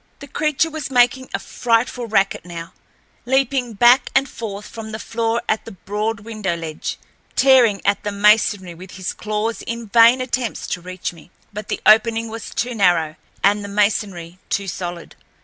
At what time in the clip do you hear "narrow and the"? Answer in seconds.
12.73-13.67